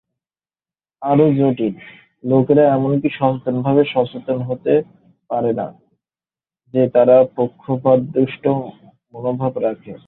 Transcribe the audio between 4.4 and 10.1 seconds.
হতে পারে না যে তারা পক্ষপাতদুষ্ট মনোভাব রাখে।